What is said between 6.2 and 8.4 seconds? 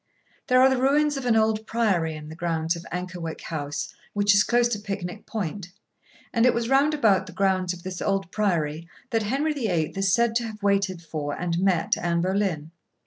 and it was round about the grounds of this old